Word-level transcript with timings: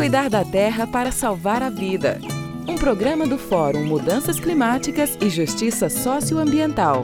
Cuidar 0.00 0.30
da 0.30 0.42
terra 0.42 0.86
para 0.86 1.12
salvar 1.12 1.62
a 1.62 1.68
vida. 1.68 2.18
Um 2.66 2.74
programa 2.74 3.26
do 3.26 3.36
Fórum 3.36 3.84
Mudanças 3.84 4.40
Climáticas 4.40 5.18
e 5.20 5.28
Justiça 5.28 5.90
Socioambiental. 5.90 7.02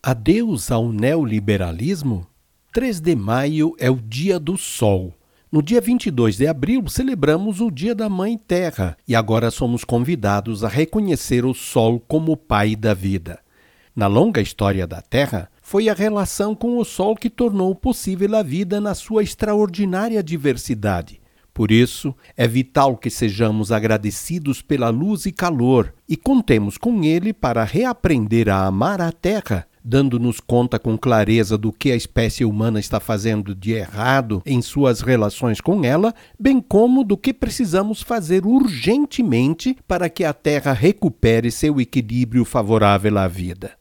Adeus 0.00 0.70
ao 0.70 0.92
neoliberalismo? 0.92 2.24
3 2.72 3.00
de 3.00 3.16
maio 3.16 3.74
é 3.80 3.90
o 3.90 3.96
Dia 3.96 4.38
do 4.38 4.56
Sol. 4.56 5.12
No 5.50 5.60
dia 5.60 5.80
22 5.80 6.36
de 6.36 6.46
abril, 6.46 6.86
celebramos 6.88 7.60
o 7.60 7.68
Dia 7.68 7.92
da 7.92 8.08
Mãe 8.08 8.38
Terra 8.38 8.96
e 9.08 9.16
agora 9.16 9.50
somos 9.50 9.82
convidados 9.82 10.62
a 10.62 10.68
reconhecer 10.68 11.44
o 11.44 11.52
Sol 11.52 11.98
como 11.98 12.36
pai 12.36 12.76
da 12.76 12.94
vida. 12.94 13.40
Na 13.92 14.06
longa 14.06 14.40
história 14.40 14.86
da 14.86 15.00
Terra, 15.00 15.50
foi 15.68 15.88
a 15.88 15.94
relação 15.94 16.54
com 16.54 16.78
o 16.78 16.84
Sol 16.84 17.16
que 17.16 17.28
tornou 17.28 17.74
possível 17.74 18.36
a 18.36 18.42
vida 18.44 18.80
na 18.80 18.94
sua 18.94 19.24
extraordinária 19.24 20.22
diversidade. 20.22 21.20
Por 21.52 21.72
isso, 21.72 22.14
é 22.36 22.46
vital 22.46 22.96
que 22.96 23.10
sejamos 23.10 23.72
agradecidos 23.72 24.62
pela 24.62 24.90
luz 24.90 25.26
e 25.26 25.32
calor 25.32 25.92
e 26.08 26.16
contemos 26.16 26.78
com 26.78 27.02
ele 27.02 27.32
para 27.32 27.64
reaprender 27.64 28.48
a 28.48 28.64
amar 28.64 29.00
a 29.00 29.10
Terra 29.10 29.66
dando-nos 29.84 30.38
conta 30.38 30.78
com 30.78 30.96
clareza 30.96 31.58
do 31.58 31.72
que 31.72 31.90
a 31.90 31.96
espécie 31.96 32.44
humana 32.44 32.78
está 32.78 32.98
fazendo 33.00 33.54
de 33.54 33.72
errado 33.72 34.42
em 34.44 34.60
suas 34.60 35.00
relações 35.00 35.60
com 35.60 35.84
ela, 35.84 36.12
bem 36.38 36.60
como 36.60 37.04
do 37.04 37.16
que 37.16 37.32
precisamos 37.32 38.02
fazer 38.02 38.44
urgentemente 38.44 39.76
para 39.86 40.08
que 40.08 40.24
a 40.24 40.32
Terra 40.32 40.72
recupere 40.72 41.52
seu 41.52 41.80
equilíbrio 41.80 42.44
favorável 42.44 43.16
à 43.16 43.28
vida. 43.28 43.72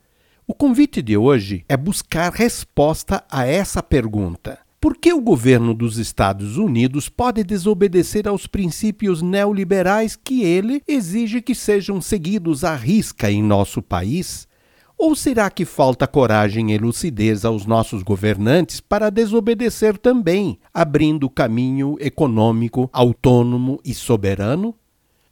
O 0.47 0.53
convite 0.53 1.01
de 1.01 1.17
hoje 1.17 1.65
é 1.67 1.75
buscar 1.75 2.31
resposta 2.31 3.23
a 3.31 3.47
essa 3.47 3.81
pergunta. 3.81 4.59
Por 4.79 4.95
que 4.95 5.11
o 5.11 5.19
governo 5.19 5.73
dos 5.73 5.97
Estados 5.97 6.55
Unidos 6.55 7.09
pode 7.09 7.43
desobedecer 7.43 8.27
aos 8.27 8.45
princípios 8.45 9.23
neoliberais 9.23 10.15
que 10.15 10.43
ele 10.43 10.83
exige 10.87 11.41
que 11.41 11.55
sejam 11.55 11.99
seguidos 11.99 12.63
à 12.63 12.75
risca 12.75 13.31
em 13.31 13.41
nosso 13.41 13.81
país? 13.81 14.47
Ou 14.95 15.15
será 15.15 15.49
que 15.49 15.65
falta 15.65 16.05
coragem 16.05 16.71
e 16.71 16.77
lucidez 16.77 17.43
aos 17.43 17.65
nossos 17.65 18.03
governantes 18.03 18.79
para 18.79 19.09
desobedecer 19.09 19.97
também, 19.97 20.59
abrindo 20.71 21.27
caminho 21.27 21.97
econômico, 21.99 22.87
autônomo 22.93 23.79
e 23.83 23.95
soberano? 23.95 24.75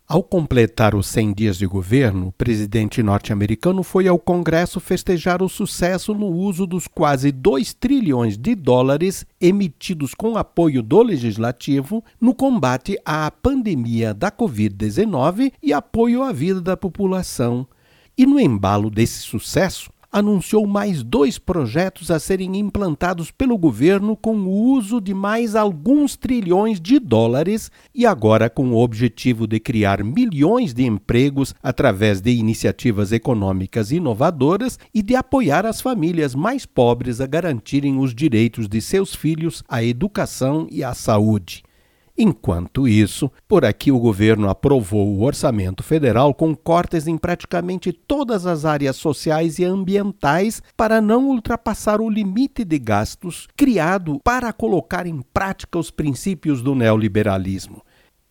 Ao 0.05 0.21
completar 0.21 0.95
os 0.95 1.07
100 1.07 1.33
dias 1.33 1.57
de 1.57 1.65
governo, 1.65 2.27
o 2.27 2.31
presidente 2.33 3.01
norte-americano 3.01 3.81
foi 3.83 4.05
ao 4.05 4.19
Congresso 4.19 4.81
festejar 4.81 5.41
o 5.41 5.47
sucesso 5.47 6.13
no 6.13 6.27
uso 6.27 6.67
dos 6.67 6.87
quase 6.87 7.31
2 7.31 7.73
trilhões 7.73 8.37
de 8.37 8.53
dólares 8.53 9.25
emitidos 9.39 10.13
com 10.13 10.37
apoio 10.37 10.83
do 10.83 11.01
legislativo 11.01 12.03
no 12.19 12.35
combate 12.35 12.97
à 13.05 13.31
pandemia 13.31 14.13
da 14.13 14.29
Covid-19 14.29 15.53
e 15.63 15.71
apoio 15.71 16.21
à 16.21 16.33
vida 16.33 16.59
da 16.59 16.75
população. 16.75 17.65
E 18.17 18.25
no 18.25 18.37
embalo 18.37 18.89
desse 18.89 19.19
sucesso, 19.19 19.89
anunciou 20.13 20.67
mais 20.67 21.01
dois 21.01 21.39
projetos 21.39 22.11
a 22.11 22.19
serem 22.19 22.55
implantados 22.59 23.31
pelo 23.31 23.57
governo 23.57 24.15
com 24.15 24.35
o 24.35 24.71
uso 24.71 25.01
de 25.01 25.11
mais 25.11 25.55
alguns 25.55 26.15
trilhões 26.15 26.79
de 26.79 26.99
dólares 26.99 27.71
e 27.95 28.05
agora 28.05 28.47
com 28.47 28.69
o 28.69 28.77
objetivo 28.77 29.47
de 29.47 29.59
criar 29.59 30.03
milhões 30.03 30.71
de 30.71 30.85
empregos 30.85 31.55
através 31.63 32.21
de 32.21 32.29
iniciativas 32.29 33.11
econômicas 33.11 33.91
inovadoras 33.91 34.77
e 34.93 35.01
de 35.01 35.15
apoiar 35.15 35.65
as 35.65 35.81
famílias 35.81 36.35
mais 36.35 36.63
pobres 36.63 37.19
a 37.19 37.25
garantirem 37.25 37.97
os 37.97 38.13
direitos 38.13 38.67
de 38.67 38.79
seus 38.79 39.15
filhos 39.15 39.63
à 39.67 39.83
educação 39.83 40.67
e 40.69 40.83
à 40.83 40.93
saúde. 40.93 41.63
Enquanto 42.15 42.87
isso, 42.87 43.31
por 43.47 43.65
aqui 43.65 43.91
o 43.91 43.99
governo 43.99 44.47
aprovou 44.47 45.07
o 45.07 45.23
orçamento 45.23 45.81
federal 45.81 46.31
com 46.31 46.55
cortes 46.55 47.07
em 47.07 47.17
praticamente 47.17 47.91
todas 47.91 48.45
as 48.45 48.65
áreas 48.65 48.97
sociais 48.97 49.57
e 49.57 49.65
ambientais 49.65 50.61
para 50.77 51.01
não 51.01 51.29
ultrapassar 51.29 51.99
o 51.99 52.09
limite 52.09 52.63
de 52.63 52.77
gastos 52.77 53.47
criado 53.57 54.19
para 54.23 54.53
colocar 54.53 55.07
em 55.07 55.21
prática 55.33 55.79
os 55.79 55.89
princípios 55.89 56.61
do 56.61 56.75
neoliberalismo. 56.75 57.81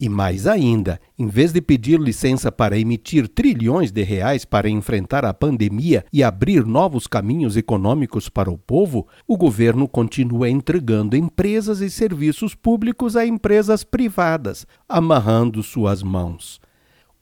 E 0.03 0.09
mais 0.09 0.49
ainda, 0.49 1.01
em 1.17 1.29
vez 1.29 1.53
de 1.53 1.63
pedir 1.63 2.01
licença 2.01 2.51
para 2.51 2.77
emitir 2.77 3.29
trilhões 3.29 3.93
de 3.93 4.03
reais 4.03 4.45
para 4.45 4.69
enfrentar 4.69 5.25
a 5.25 5.33
pandemia 5.33 6.05
e 6.13 6.25
abrir 6.25 6.67
novos 6.67 7.07
caminhos 7.07 7.57
econômicos 7.57 8.29
para 8.29 8.51
o 8.51 8.59
povo, 8.59 9.07
o 9.29 9.37
governo 9.37 9.87
continua 9.87 10.51
entregando 10.51 11.17
empresas 11.17 11.81
e 11.81 11.89
serviços 11.89 12.53
públicos 12.53 13.15
a 13.15 13.25
empresas 13.25 13.85
privadas, 13.85 14.67
amarrando 14.89 15.63
suas 15.63 16.03
mãos. 16.03 16.61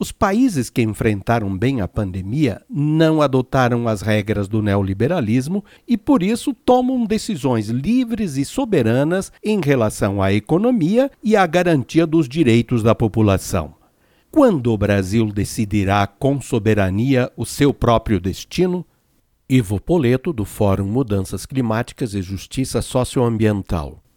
Os 0.01 0.11
países 0.11 0.71
que 0.71 0.81
enfrentaram 0.81 1.55
bem 1.55 1.79
a 1.79 1.87
pandemia 1.87 2.63
não 2.67 3.21
adotaram 3.21 3.87
as 3.87 4.01
regras 4.01 4.47
do 4.47 4.59
neoliberalismo 4.59 5.63
e, 5.87 5.95
por 5.95 6.23
isso, 6.23 6.55
tomam 6.55 7.05
decisões 7.05 7.69
livres 7.69 8.35
e 8.35 8.43
soberanas 8.43 9.31
em 9.45 9.61
relação 9.63 10.19
à 10.19 10.33
economia 10.33 11.11
e 11.23 11.35
à 11.35 11.45
garantia 11.45 12.07
dos 12.07 12.27
direitos 12.27 12.81
da 12.81 12.95
população. 12.95 13.75
Quando 14.31 14.73
o 14.73 14.77
Brasil 14.77 15.27
decidirá 15.27 16.07
com 16.07 16.41
soberania 16.41 17.31
o 17.37 17.45
seu 17.45 17.71
próprio 17.71 18.19
destino? 18.19 18.83
Ivo 19.47 19.79
Poleto, 19.79 20.33
do 20.33 20.45
Fórum 20.45 20.87
Mudanças 20.87 21.45
Climáticas 21.45 22.15
e 22.15 22.23
Justiça 22.23 22.81
Socioambiental. 22.81 24.01